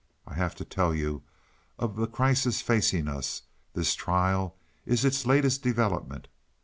I 0.25 0.33
have 0.33 0.55
to 0.55 0.65
tell 0.65 0.95
you 0.95 1.21
of 1.77 1.95
the 1.95 2.07
crisis 2.07 2.59
facing 2.59 3.07
us; 3.07 3.43
this 3.75 3.93
trial 3.93 4.57
is 4.83 5.05
its 5.05 5.27
latest 5.27 5.61
development. 5.61 6.27